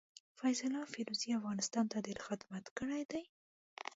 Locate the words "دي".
3.11-3.23